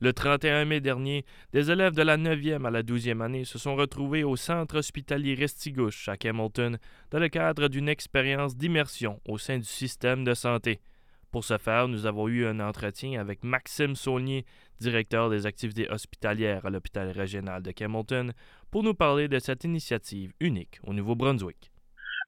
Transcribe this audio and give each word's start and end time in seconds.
Le 0.00 0.12
31 0.12 0.64
mai 0.64 0.80
dernier, 0.80 1.24
des 1.52 1.72
élèves 1.72 1.94
de 1.94 2.02
la 2.02 2.16
9e 2.16 2.64
à 2.64 2.70
la 2.70 2.84
12e 2.84 3.20
année 3.20 3.44
se 3.44 3.58
sont 3.58 3.74
retrouvés 3.74 4.22
au 4.22 4.36
centre 4.36 4.78
hospitalier 4.78 5.34
Restigouche 5.34 6.08
à 6.08 6.14
Hamilton 6.24 6.78
dans 7.10 7.18
le 7.18 7.28
cadre 7.28 7.66
d'une 7.66 7.88
expérience 7.88 8.56
d'immersion 8.56 9.20
au 9.26 9.38
sein 9.38 9.58
du 9.58 9.64
système 9.64 10.22
de 10.22 10.34
santé. 10.34 10.80
Pour 11.32 11.44
ce 11.44 11.58
faire, 11.58 11.88
nous 11.88 12.06
avons 12.06 12.28
eu 12.28 12.46
un 12.46 12.60
entretien 12.60 13.20
avec 13.20 13.42
Maxime 13.42 13.96
Saulnier, 13.96 14.46
directeur 14.78 15.30
des 15.30 15.46
activités 15.46 15.90
hospitalières 15.90 16.64
à 16.64 16.70
l'hôpital 16.70 17.10
régional 17.10 17.60
de 17.60 17.72
Hamilton, 17.80 18.32
pour 18.70 18.84
nous 18.84 18.94
parler 18.94 19.26
de 19.26 19.40
cette 19.40 19.64
initiative 19.64 20.32
unique 20.38 20.78
au 20.84 20.92
Nouveau-Brunswick 20.92 21.72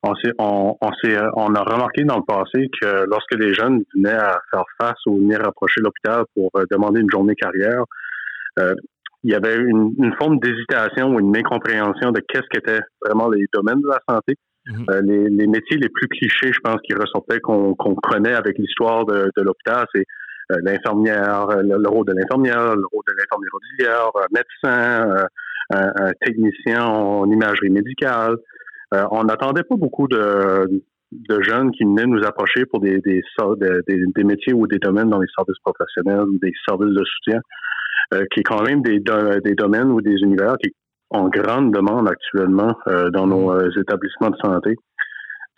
on, 0.03 0.12
on, 0.39 0.77
on, 0.80 0.91
on, 1.37 1.55
a 1.55 1.62
remarqué 1.62 2.05
dans 2.05 2.16
le 2.16 2.25
passé 2.25 2.69
que 2.80 3.05
lorsque 3.09 3.35
les 3.35 3.55
jeunes 3.55 3.83
venaient 3.95 4.11
à 4.15 4.41
faire 4.51 4.65
face 4.80 4.98
ou 5.07 5.16
venir 5.16 5.46
approcher 5.46 5.80
l'hôpital 5.80 6.25
pour 6.34 6.51
euh, 6.57 6.65
demander 6.71 7.01
une 7.01 7.11
journée 7.11 7.34
carrière, 7.34 7.84
euh, 8.59 8.75
il 9.23 9.30
y 9.30 9.34
avait 9.34 9.56
une, 9.56 9.95
une 9.98 10.15
forme 10.15 10.39
d'hésitation 10.39 11.15
ou 11.15 11.20
une 11.20 11.30
mécompréhension 11.30 12.11
de 12.11 12.20
qu'est-ce 12.27 12.47
qu'étaient 12.51 12.80
vraiment 13.05 13.28
les 13.28 13.45
domaines 13.52 13.80
de 13.80 13.89
la 13.89 14.01
santé. 14.09 14.34
Mhm. 14.66 14.87
euh, 14.91 15.01
les, 15.02 15.28
les, 15.30 15.47
métiers 15.47 15.78
les 15.78 15.89
plus 15.89 16.06
clichés, 16.09 16.53
je 16.53 16.61
pense, 16.62 16.80
qui 16.83 16.95
ressortaient 16.95 17.41
qu'on 17.41 17.75
connaît 17.75 18.34
avec 18.34 18.59
l'histoire 18.59 19.06
de, 19.06 19.30
de 19.37 19.42
l'hôpital, 19.42 19.87
c'est 19.95 20.05
euh, 20.53 20.56
l'infirmière, 20.62 21.47
le, 21.62 21.89
rôle 21.89 22.06
de 22.06 22.12
l'infirmière, 22.12 22.75
le 22.75 22.84
rôle 22.92 23.03
de 23.09 23.14
l'infirmière 23.17 23.55
auxiliaire, 23.55 24.11
médecin, 24.33 25.27
un, 25.70 25.92
un, 26.05 26.12
technicien 26.20 26.84
en 26.84 27.30
imagerie 27.30 27.70
médicale, 27.70 28.37
euh, 28.93 29.05
on 29.11 29.25
n'attendait 29.25 29.62
pas 29.62 29.77
beaucoup 29.77 30.09
de, 30.09 30.83
de, 31.12 31.43
jeunes 31.43 31.71
qui 31.71 31.85
venaient 31.85 32.07
nous 32.07 32.25
approcher 32.25 32.67
pour 32.67 32.81
des, 32.81 32.98
des, 33.01 33.23
des, 33.61 34.05
des, 34.15 34.25
métiers 34.25 34.53
ou 34.53 34.67
des 34.67 34.79
domaines 34.79 35.11
dans 35.11 35.21
les 35.21 35.29
services 35.37 35.59
professionnels 35.65 36.29
ou 36.29 36.39
des 36.43 36.53
services 36.69 36.95
de 36.95 37.05
soutien, 37.05 37.41
euh, 38.15 38.25
qui 38.33 38.41
est 38.41 38.45
quand 38.45 38.62
même 38.62 38.83
des, 38.83 39.01
des 39.45 39.55
domaines 39.55 39.93
ou 39.93 40.01
des 40.01 40.17
univers 40.23 40.57
qui 40.62 40.73
ont 41.11 41.29
grande 41.29 41.73
demande 41.73 42.09
actuellement 42.09 42.77
euh, 42.89 43.11
dans 43.11 43.27
nos 43.27 43.70
établissements 43.70 44.31
de 44.31 44.37
santé. 44.42 44.77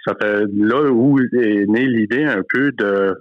Ça 0.07 0.15
fait 0.21 0.45
là 0.55 0.91
où 0.91 1.19
est 1.21 1.67
née 1.67 1.87
l'idée 1.87 2.25
un 2.25 2.43
peu 2.49 2.73
de 2.73 3.15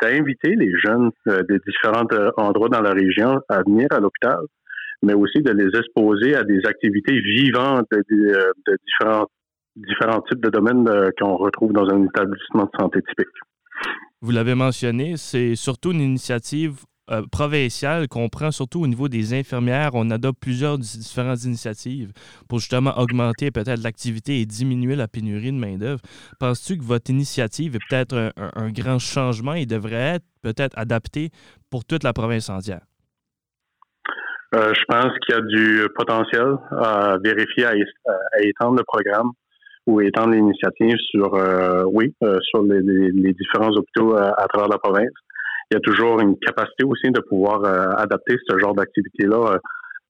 d'inviter 0.00 0.56
les 0.56 0.72
jeunes 0.78 1.10
des 1.26 1.58
différents 1.66 2.06
endroits 2.38 2.70
dans 2.70 2.80
la 2.80 2.92
région 2.92 3.38
à 3.50 3.62
venir 3.62 3.86
à 3.90 4.00
l'hôpital, 4.00 4.38
mais 5.02 5.12
aussi 5.12 5.42
de 5.42 5.50
les 5.50 5.78
exposer 5.78 6.34
à 6.34 6.42
des 6.42 6.64
activités 6.64 7.20
vivantes 7.20 7.86
de, 7.92 8.00
de 8.08 8.78
différentes 8.86 8.86
différents 8.86 9.26
types 10.28 10.40
de 10.40 10.50
domaines 10.50 10.88
euh, 10.88 11.10
qu'on 11.18 11.36
retrouve 11.36 11.72
dans 11.72 11.88
un 11.88 12.04
établissement 12.04 12.64
de 12.64 12.70
santé 12.78 13.00
typique. 13.02 13.28
Vous 14.20 14.32
l'avez 14.32 14.54
mentionné, 14.54 15.16
c'est 15.16 15.54
surtout 15.54 15.92
une 15.92 16.00
initiative 16.00 16.84
euh, 17.10 17.22
provinciale 17.32 18.06
qu'on 18.06 18.28
prend 18.28 18.50
surtout 18.50 18.82
au 18.82 18.86
niveau 18.86 19.08
des 19.08 19.34
infirmières. 19.34 19.90
On 19.94 20.10
adopte 20.10 20.38
plusieurs 20.40 20.78
différentes 20.78 21.42
initiatives 21.44 22.12
pour 22.48 22.58
justement 22.58 22.96
augmenter 22.98 23.50
peut-être 23.50 23.82
l'activité 23.82 24.40
et 24.40 24.46
diminuer 24.46 24.94
la 24.94 25.08
pénurie 25.08 25.50
de 25.50 25.56
main-d'œuvre. 25.56 26.00
Penses-tu 26.38 26.78
que 26.78 26.84
votre 26.84 27.10
initiative 27.10 27.74
est 27.74 27.80
peut-être 27.88 28.32
un, 28.36 28.70
grand 28.70 28.98
changement 28.98 29.54
et 29.54 29.66
devrait 29.66 30.16
être 30.16 30.24
peut-être 30.42 30.78
adaptée 30.78 31.30
pour 31.70 31.84
toute 31.84 32.04
la 32.04 32.12
province 32.12 32.48
entière? 32.48 32.82
Euh, 34.54 34.72
je 34.74 34.84
pense 34.88 35.12
qu'il 35.20 35.34
y 35.34 35.38
a 35.38 35.40
du 35.40 35.88
potentiel 35.96 36.56
à 36.72 37.16
vérifier, 37.22 37.64
à 37.64 37.74
étendre 38.42 38.76
le 38.76 38.84
programme 38.84 39.30
ou 39.86 40.00
étendre 40.00 40.34
l'initiative 40.34 40.96
sur, 41.10 41.34
euh, 41.34 41.84
oui, 41.86 42.14
euh, 42.22 42.38
sur 42.42 42.62
les, 42.62 42.80
les, 42.80 43.32
différents 43.32 43.70
hôpitaux 43.70 44.14
à, 44.16 44.40
à, 44.40 44.46
travers 44.46 44.68
la 44.68 44.78
province. 44.78 45.12
Il 45.70 45.74
y 45.74 45.76
a 45.76 45.80
toujours 45.80 46.20
une 46.20 46.36
capacité 46.38 46.84
aussi 46.84 47.10
de 47.10 47.20
pouvoir 47.20 47.64
euh, 47.64 47.88
adapter 47.96 48.36
ce 48.48 48.58
genre 48.58 48.74
d'activité-là. 48.74 49.58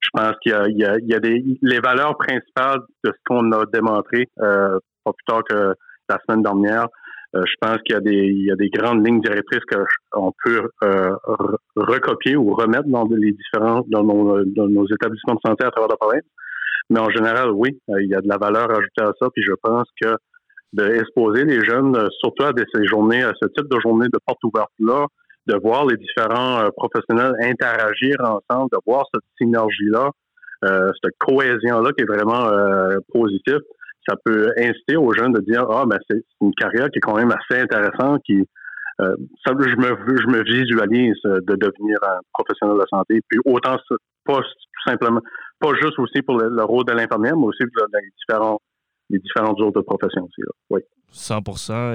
je 0.01 0.09
pense 0.13 0.33
qu'il 0.43 0.53
y 0.53 0.55
a, 0.55 0.69
il 0.69 0.79
y 0.79 0.85
a, 0.85 0.99
il 0.99 1.09
y 1.09 1.15
a 1.15 1.21
des, 1.21 1.45
les 1.63 1.81
valeurs 1.81 2.17
principales 2.17 2.81
de 3.05 3.11
ce 3.11 3.19
qu'on 3.27 3.53
a 3.53 3.65
démontré, 3.73 4.27
pas 4.37 5.13
plus 5.13 5.25
tard 5.27 5.43
que 5.49 5.75
la 6.09 6.19
semaine 6.27 6.43
dernière. 6.43 6.87
je 7.35 7.55
pense 7.61 7.77
qu'il 7.85 7.95
y 7.95 7.99
a 7.99 8.01
des, 8.01 8.27
il 8.27 8.47
y 8.47 8.51
a 8.51 8.57
des 8.57 8.71
grandes 8.71 9.07
lignes 9.07 9.21
directrices 9.21 9.65
qu'on 10.11 10.33
peut 10.43 10.69
recopier 11.77 12.37
ou 12.37 12.55
remettre 12.55 12.89
dans 12.89 13.07
les 13.11 13.33
différents, 13.33 13.85
dans 13.89 14.03
nos, 14.03 14.43
dans 14.45 14.69
nos 14.69 14.87
établissements 14.87 15.35
de 15.35 15.41
santé 15.45 15.65
à 15.67 15.71
travers 15.71 15.91
la 15.91 15.97
province. 15.97 16.25
Mais 16.91 17.01
en 17.01 17.11
général, 17.11 17.51
oui, 17.53 17.79
euh, 17.89 18.03
il 18.03 18.09
y 18.09 18.15
a 18.15 18.21
de 18.21 18.29
la 18.29 18.37
valeur 18.37 18.71
ajoutée 18.71 19.03
à 19.03 19.13
ça. 19.19 19.29
Puis 19.33 19.43
je 19.43 19.55
pense 19.63 19.87
que 20.01 20.17
d'exposer 20.73 21.45
les 21.45 21.65
jeunes, 21.65 21.97
euh, 21.97 22.07
surtout 22.21 22.45
à 22.45 22.53
ces 22.75 22.87
journées, 22.87 23.23
à 23.23 23.33
ce 23.41 23.49
type 23.49 23.69
de 23.69 23.81
journée 23.81 24.07
de 24.13 24.19
porte 24.25 24.43
ouverte-là, 24.45 25.07
de 25.47 25.57
voir 25.63 25.87
les 25.87 25.97
différents 25.97 26.61
euh, 26.61 26.69
professionnels 26.77 27.33
interagir 27.43 28.17
ensemble, 28.21 28.69
de 28.73 28.79
voir 28.87 29.05
cette 29.13 29.25
synergie-là, 29.39 30.11
cette 30.63 31.17
cohésion-là 31.19 31.91
qui 31.97 32.03
est 32.03 32.07
vraiment 32.07 32.47
euh, 32.49 32.99
positive, 33.15 33.61
ça 34.07 34.15
peut 34.23 34.53
inciter 34.59 34.97
aux 34.97 35.13
jeunes 35.15 35.33
de 35.33 35.41
dire 35.41 35.65
ah 35.71 35.85
ben 35.87 35.99
c'est 36.09 36.23
une 36.43 36.53
carrière 36.55 36.91
qui 36.91 36.99
est 36.99 37.01
quand 37.01 37.17
même 37.17 37.33
assez 37.33 37.63
intéressante, 37.63 38.21
qui 38.27 38.45
ça, 38.99 39.55
je 39.59 39.77
me 39.77 40.19
je 40.19 40.27
me 40.27 40.43
visualise 40.45 41.17
de 41.25 41.57
devenir 41.57 41.97
un 42.03 42.19
professionnel 42.35 42.77
de 42.77 42.85
santé, 42.91 43.21
puis 43.27 43.41
autant 43.47 43.79
pas 44.27 44.37
tout 44.37 44.91
simplement 44.91 45.23
pas 45.61 45.75
juste 45.75 45.99
aussi 45.99 46.23
pour 46.23 46.39
le, 46.39 46.65
rôle 46.65 46.85
de 46.85 46.93
l'infirmière, 46.93 47.37
mais 47.37 47.47
aussi 47.47 47.63
pour 47.65 47.87
les 47.93 48.09
différents 48.19 48.61
les 49.11 49.19
différentes 49.19 49.61
autres 49.61 49.83
professions 49.83 50.23
aussi. 50.23 50.43
Oui. 50.71 50.81
100 51.13 51.41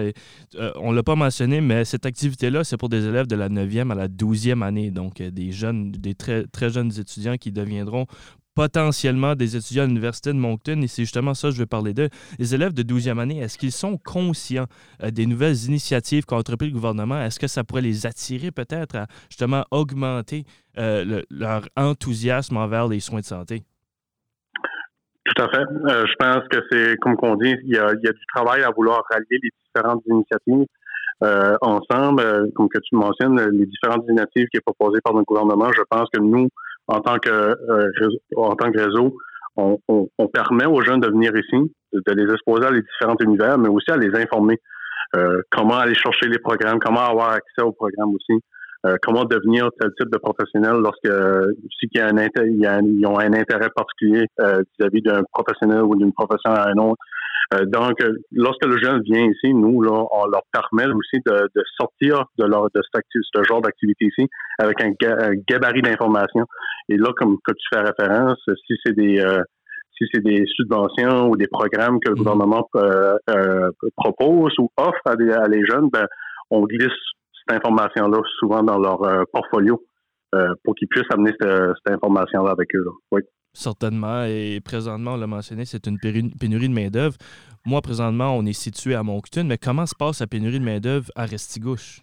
et, 0.01 0.13
euh, 0.55 0.71
On 0.75 0.91
ne 0.91 0.95
l'a 0.97 1.03
pas 1.03 1.15
mentionné, 1.15 1.61
mais 1.61 1.85
cette 1.85 2.05
activité-là, 2.05 2.65
c'est 2.65 2.75
pour 2.77 2.89
des 2.89 3.07
élèves 3.07 3.27
de 3.27 3.35
la 3.37 3.47
9e 3.47 3.91
à 3.91 3.95
la 3.95 4.09
12e 4.09 4.61
année, 4.61 4.91
donc 4.91 5.21
euh, 5.21 5.31
des 5.31 5.51
jeunes, 5.51 5.91
des 5.91 6.15
très, 6.15 6.45
très 6.47 6.69
jeunes 6.69 6.91
étudiants 6.99 7.37
qui 7.37 7.53
deviendront 7.53 8.05
potentiellement 8.55 9.35
des 9.35 9.57
étudiants 9.57 9.83
à 9.83 9.87
l'Université 9.87 10.31
de 10.31 10.37
Moncton, 10.37 10.81
et 10.81 10.87
c'est 10.87 11.03
justement 11.03 11.33
ça 11.33 11.49
que 11.49 11.53
je 11.53 11.59
veux 11.59 11.65
parler 11.65 11.93
d'eux. 11.93 12.09
Les 12.39 12.55
élèves 12.55 12.73
de 12.73 12.83
12e 12.83 13.19
année, 13.19 13.39
est-ce 13.39 13.57
qu'ils 13.57 13.73
sont 13.73 13.97
conscients 13.97 14.65
euh, 15.03 15.11
des 15.11 15.25
nouvelles 15.25 15.65
initiatives 15.67 16.25
qu'a 16.25 16.37
entrepris 16.37 16.67
le 16.67 16.73
gouvernement? 16.73 17.21
Est-ce 17.21 17.39
que 17.39 17.47
ça 17.47 17.63
pourrait 17.63 17.81
les 17.81 18.05
attirer 18.05 18.51
peut-être 18.51 18.95
à 18.95 19.05
justement 19.29 19.65
augmenter 19.71 20.45
euh, 20.77 21.21
leur 21.29 21.63
enthousiasme 21.75 22.57
envers 22.57 22.87
les 22.87 23.01
soins 23.01 23.19
de 23.19 23.25
santé? 23.25 23.63
Tout 25.25 25.43
à 25.43 25.49
fait. 25.49 25.63
Euh, 25.63 26.05
je 26.05 26.13
pense 26.17 26.47
que 26.49 26.59
c'est, 26.71 26.97
comme 26.97 27.15
on 27.23 27.35
dit, 27.35 27.55
il 27.63 27.75
y, 27.75 27.77
a, 27.77 27.93
du 27.93 28.25
travail 28.33 28.63
à 28.63 28.69
vouloir 28.69 29.03
rallier 29.11 29.39
les 29.43 29.49
différentes 29.65 30.03
initiatives 30.07 30.65
ensemble. 31.61 32.51
comme 32.53 32.69
que 32.69 32.77
tu 32.79 32.95
mentionnes, 32.95 33.39
les 33.51 33.65
différentes 33.65 34.03
initiatives 34.07 34.47
qui 34.53 34.57
sont 34.57 34.73
proposées 34.75 34.99
par 35.03 35.13
le 35.13 35.23
gouvernement, 35.23 35.71
je 35.71 35.81
pense 35.89 36.07
que 36.13 36.19
nous, 36.19 36.49
en 36.87 36.99
tant 37.01 37.17
que 37.17 37.29
euh, 37.29 37.89
en 38.35 38.55
tant 38.55 38.71
que 38.71 38.79
réseau, 38.79 39.15
on, 39.55 39.77
on, 39.87 40.07
on, 40.17 40.27
permet 40.27 40.65
aux 40.65 40.81
jeunes 40.81 40.99
de 40.99 41.07
venir 41.07 41.31
ici, 41.35 41.71
de 41.93 42.11
les 42.13 42.31
exposer 42.31 42.65
à 42.65 42.71
les 42.71 42.81
différents 42.81 43.15
univers, 43.21 43.57
mais 43.57 43.69
aussi 43.69 43.89
à 43.91 43.97
les 43.97 44.13
informer. 44.15 44.59
Euh, 45.15 45.41
comment 45.49 45.77
aller 45.77 45.95
chercher 45.95 46.27
les 46.27 46.39
programmes, 46.39 46.79
comment 46.79 47.05
avoir 47.05 47.31
accès 47.31 47.61
aux 47.61 47.71
programmes 47.71 48.13
aussi, 48.15 48.41
euh, 48.85 48.97
comment 49.01 49.23
devenir 49.23 49.69
tel 49.79 49.91
type 49.97 50.11
de 50.11 50.17
professionnel 50.17 50.75
lorsque 50.81 51.09
si 51.79 51.87
y 51.93 51.99
a 51.99 52.07
un 52.07 52.17
il 52.17 52.59
y 52.59 52.65
a 52.65 52.81
ils 52.81 53.05
ont 53.05 53.17
un 53.17 53.33
intérêt 53.33 53.69
particulier 53.73 54.25
vis-à-vis 54.37 55.01
d'un 55.01 55.23
professionnel 55.31 55.83
ou 55.83 55.95
d'une 55.95 56.11
profession 56.13 56.51
à 56.51 56.69
un 56.69 56.77
autre. 56.77 57.01
Euh, 57.55 57.65
donc, 57.65 57.97
lorsque 58.31 58.65
le 58.65 58.77
jeune 58.77 59.01
vient 59.03 59.25
ici, 59.25 59.53
nous, 59.53 59.81
là, 59.81 60.05
on 60.11 60.27
leur 60.27 60.43
permet 60.51 60.91
aussi 60.93 61.21
de, 61.25 61.49
de 61.55 61.63
sortir 61.79 62.25
de 62.37 62.45
leur 62.45 62.65
de 62.65 62.81
ce 62.83 63.43
genre 63.43 63.61
d'activité 63.61 64.05
ici 64.05 64.27
avec 64.59 64.81
un, 64.81 64.91
gabarit 65.47 65.81
d'informations. 65.81 66.45
Et 66.89 66.97
là, 66.97 67.09
comme 67.17 67.37
que 67.45 67.51
tu 67.51 67.67
fais 67.73 67.81
référence, 67.81 68.39
si 68.67 68.75
c'est 68.85 68.95
des 68.95 69.19
euh, 69.19 69.41
si 69.97 70.05
c'est 70.13 70.21
des 70.21 70.43
subventions 70.55 71.29
ou 71.29 71.37
des 71.37 71.47
programmes 71.47 71.99
que 71.99 72.09
le 72.09 72.15
mhm. 72.15 72.23
gouvernement 72.23 72.67
euh, 72.75 73.69
propose 73.95 74.53
ou 74.59 74.69
offre 74.75 74.99
à, 75.05 75.15
des, 75.15 75.31
à 75.31 75.47
les 75.47 75.65
jeunes, 75.65 75.89
ben, 75.91 76.05
on 76.49 76.63
glisse 76.63 76.89
cette 77.47 77.57
information-là 77.57 78.19
souvent 78.39 78.61
dans 78.61 78.77
leur 78.77 79.25
portfolio 79.31 79.81
pour 80.63 80.75
qu'ils 80.75 80.87
puissent 80.87 81.09
amener 81.13 81.31
cette, 81.39 81.93
information-là 81.93 82.51
avec 82.51 82.73
eux. 82.75 82.83
Là. 82.83 82.91
Oui. 83.11 83.21
Certainement. 83.53 84.23
Et 84.25 84.59
présentement, 84.63 85.13
on 85.13 85.17
l'a 85.17 85.27
mentionné, 85.27 85.63
c'est 85.65 85.87
une 85.87 85.97
pénurie 85.99 86.69
de 86.69 86.73
main-d'œuvre. 86.73 87.15
Moi, 87.65 87.81
présentement, 87.81 88.35
on 88.35 88.45
est 88.45 88.53
situé 88.53 88.95
à 88.95 89.03
Moncton, 89.03 89.45
mais 89.47 89.57
comment 89.57 89.85
se 89.85 89.95
passe 89.95 90.19
la 90.19 90.27
pénurie 90.27 90.59
de 90.59 90.65
main-d'œuvre 90.65 91.09
à 91.15 91.25
Restigouche? 91.25 92.01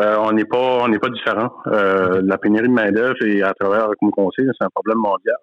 Euh, 0.00 0.16
on 0.20 0.32
n'est 0.32 0.44
pas 0.44 0.78
on 0.82 0.88
n'est 0.88 0.98
pas 0.98 1.08
différent. 1.08 1.50
Euh, 1.66 2.22
la 2.24 2.38
pénurie 2.38 2.68
de 2.68 2.72
main 2.72 2.92
d'œuvre 2.92 3.22
et 3.24 3.42
à 3.42 3.52
travers 3.54 3.88
comme 3.98 4.10
on 4.16 4.30
sait, 4.30 4.44
c'est 4.44 4.64
un 4.64 4.70
problème 4.74 4.98
mondial. 4.98 5.36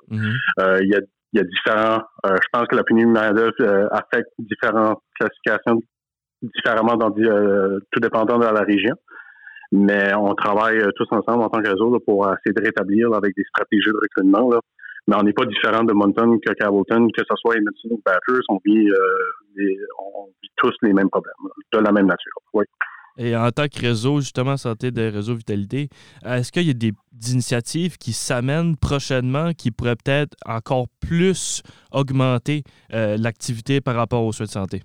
Euh, 0.59 0.79
il 0.81 0.89
y, 0.89 0.95
a, 0.95 0.99
y, 1.33 1.39
a, 1.39 1.43
différents. 1.43 2.01
je 2.23 2.47
pense 2.51 2.67
que 2.67 2.75
la 2.75 2.83
pénurie 2.83 3.07
de 3.07 3.11
main 3.11 3.33
d'œuvre 3.33 3.89
affecte 3.91 4.29
différentes 4.39 4.99
classifications 5.19 5.81
différemment 6.41 6.95
dans 6.95 7.11
tout 7.11 7.99
dépendant 7.99 8.37
de 8.37 8.45
la 8.45 8.61
région. 8.61 8.95
Mais 9.71 10.13
on 10.15 10.33
travaille 10.33 10.79
euh, 10.79 10.91
tous 10.95 11.07
ensemble 11.11 11.43
en 11.43 11.49
tant 11.49 11.61
que 11.61 11.69
réseau 11.69 11.99
pour 12.05 12.25
essayer 12.27 12.53
de 12.53 12.63
rétablir 12.63 13.13
avec 13.13 13.35
des 13.35 13.43
stratégies 13.43 13.89
de 13.89 13.97
recrutement. 13.97 14.49
Là. 14.49 14.59
Mais 15.07 15.15
on 15.15 15.23
n'est 15.23 15.33
pas 15.33 15.45
différent 15.45 15.83
de 15.83 15.93
Moncton 15.93 16.37
que 16.45 16.53
Carrollton, 16.53 17.07
que 17.15 17.23
ce 17.27 17.35
soit 17.37 17.55
médecins 17.55 17.89
ou 17.89 18.01
on 18.49 18.59
vit, 18.65 18.89
euh, 18.89 19.75
on 20.15 20.25
vit 20.41 20.49
tous 20.57 20.73
les 20.81 20.93
mêmes 20.93 21.09
problèmes, 21.09 21.33
de 21.73 21.79
la 21.79 21.91
même 21.91 22.07
nature. 22.07 22.33
Oui. 22.53 22.65
Et 23.19 23.35
en 23.35 23.49
tant 23.49 23.67
que 23.67 23.79
réseau, 23.79 24.19
justement, 24.19 24.57
santé 24.57 24.91
de 24.91 25.01
réseau 25.09 25.33
vitalité, 25.33 25.89
est-ce 26.23 26.51
qu'il 26.51 26.67
y 26.67 26.69
a 26.69 26.73
des, 26.73 26.91
d'initiatives 27.11 27.97
qui 27.97 28.13
s'amènent 28.13 28.77
prochainement 28.77 29.53
qui 29.53 29.71
pourraient 29.71 29.95
peut-être 29.95 30.35
encore 30.45 30.85
plus 30.99 31.63
augmenter 31.91 32.61
l'activité 32.91 33.81
par 33.81 33.95
rapport 33.95 34.23
aux 34.23 34.33
soins 34.33 34.45
de 34.45 34.51
santé? 34.51 34.83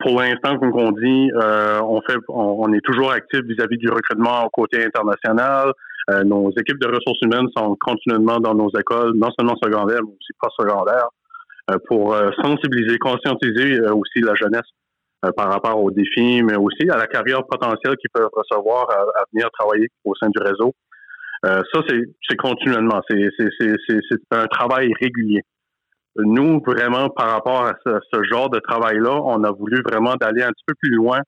Pour 0.00 0.20
l'instant, 0.20 0.58
comme 0.58 0.74
on 0.74 0.92
dit, 0.92 1.30
on 1.34 2.00
fait, 2.02 2.18
on, 2.28 2.72
est 2.72 2.80
toujours 2.84 3.12
actif 3.12 3.40
vis-à-vis 3.42 3.78
du 3.78 3.90
recrutement 3.90 4.44
au 4.44 4.50
côté 4.50 4.84
international. 4.84 5.72
nos 6.24 6.50
équipes 6.52 6.80
de 6.80 6.88
ressources 6.88 7.20
humaines 7.22 7.48
sont 7.56 7.76
continuellement 7.80 8.38
dans 8.38 8.54
nos 8.54 8.70
écoles, 8.78 9.12
non 9.14 9.28
seulement 9.38 9.56
secondaires, 9.62 10.00
mais 10.02 10.12
aussi 10.12 10.32
post-secondaires. 10.40 11.08
Euh, 11.70 11.78
pour 11.86 12.14
euh, 12.14 12.30
sensibiliser, 12.42 12.98
conscientiser 12.98 13.80
euh, 13.80 13.94
aussi 13.94 14.20
la 14.20 14.34
jeunesse 14.34 14.68
par 15.36 15.50
rapport 15.50 15.78
aux 15.78 15.90
défis, 15.90 16.42
mais 16.42 16.56
aussi 16.56 16.88
à 16.90 16.96
la 16.96 17.06
carrière 17.06 17.44
potentielle 17.46 17.94
qu'ils 17.98 18.08
peuvent 18.10 18.30
recevoir 18.32 18.88
à, 18.90 19.24
venir 19.30 19.50
travailler 19.50 19.88
au 20.02 20.14
sein 20.14 20.30
du 20.30 20.42
réseau. 20.42 20.72
ça, 21.44 21.82
c'est 21.86 22.36
continuellement. 22.36 23.02
C'est 23.06 23.28
un 24.30 24.46
travail 24.46 24.94
régulier. 24.98 25.42
Nous, 26.24 26.60
vraiment, 26.66 27.08
par 27.10 27.30
rapport 27.30 27.66
à 27.66 27.74
ce, 27.84 28.22
genre 28.24 28.50
de 28.50 28.58
travail-là, 28.58 29.20
on 29.24 29.44
a 29.44 29.50
voulu 29.50 29.82
vraiment 29.84 30.14
d'aller 30.20 30.42
un 30.42 30.50
petit 30.50 30.64
peu 30.66 30.74
plus 30.80 30.94
loin. 30.94 31.20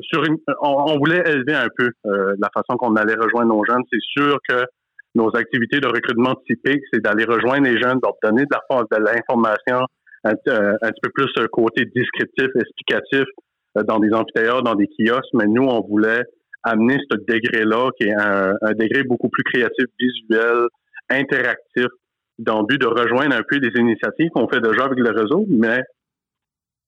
sur 0.00 0.22
on, 0.62 0.98
voulait 0.98 1.22
élever 1.26 1.54
un 1.54 1.68
peu 1.76 1.90
la 2.04 2.48
façon 2.54 2.76
qu'on 2.76 2.96
allait 2.96 3.14
rejoindre 3.14 3.54
nos 3.54 3.64
jeunes. 3.64 3.82
C'est 3.92 4.00
sûr 4.00 4.38
que 4.48 4.64
nos 5.14 5.34
activités 5.34 5.80
de 5.80 5.86
recrutement 5.86 6.34
typiques, 6.46 6.82
c'est 6.92 7.02
d'aller 7.02 7.24
rejoindre 7.24 7.64
les 7.64 7.80
jeunes, 7.80 7.98
leur 8.02 8.14
donner 8.22 8.44
de 8.44 8.96
de 8.96 9.04
l'information 9.04 9.86
un, 10.24 10.32
euh, 10.48 10.76
un, 10.82 10.88
petit 10.90 11.00
peu 11.02 11.10
plus 11.14 11.30
euh, 11.38 11.46
côté 11.50 11.84
descriptif, 11.84 12.48
explicatif 12.54 13.24
euh, 13.76 13.82
dans 13.84 13.98
des 13.98 14.12
amphithéâtres, 14.12 14.62
dans 14.62 14.74
des 14.74 14.88
kiosques, 14.88 15.32
mais 15.34 15.46
nous, 15.46 15.64
on 15.64 15.80
voulait 15.86 16.22
amener 16.64 16.98
ce 17.10 17.16
degré-là, 17.16 17.90
qui 17.98 18.08
est 18.08 18.14
un, 18.14 18.52
degré 18.78 19.04
beaucoup 19.04 19.28
plus 19.28 19.44
créatif, 19.44 19.86
visuel, 19.98 20.66
interactif, 21.08 21.86
dans 22.38 22.60
le 22.60 22.66
but 22.66 22.80
de 22.80 22.86
rejoindre 22.86 23.34
un 23.34 23.42
peu 23.48 23.58
des 23.58 23.72
initiatives 23.80 24.30
qu'on 24.30 24.48
fait 24.48 24.60
déjà 24.60 24.84
avec 24.84 24.98
le 24.98 25.10
réseau, 25.10 25.44
mais 25.48 25.82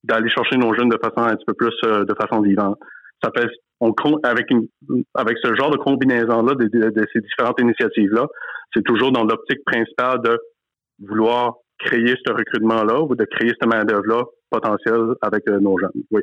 d'aller 0.03 0.29
chercher 0.29 0.57
nos 0.57 0.73
jeunes 0.73 0.89
de 0.89 0.97
façon 0.97 1.27
un 1.27 1.35
petit 1.35 1.45
peu 1.45 1.53
plus 1.53 1.75
de 1.83 2.13
façon 2.19 2.41
vivante. 2.41 2.77
Ça 3.23 3.29
fait 3.35 3.47
on, 3.81 3.93
avec, 4.23 4.49
une, 4.51 4.67
avec 5.15 5.37
ce 5.43 5.55
genre 5.55 5.71
de 5.71 5.77
combinaison-là 5.77 6.53
de, 6.55 6.67
de, 6.67 7.07
ces 7.11 7.19
différentes 7.19 7.59
initiatives-là, 7.59 8.27
c'est 8.73 8.83
toujours 8.83 9.11
dans 9.11 9.23
l'optique 9.23 9.63
principale 9.65 10.21
de 10.21 10.37
vouloir 10.99 11.55
créer 11.79 12.15
ce 12.25 12.31
recrutement-là 12.31 13.01
ou 13.01 13.15
de 13.15 13.25
créer 13.25 13.49
cette 13.49 13.65
main-d'œuvre-là 13.67 14.23
potentielle 14.51 15.15
avec 15.21 15.47
euh, 15.49 15.59
nos 15.59 15.77
jeunes. 15.79 15.89
Oui. 16.11 16.21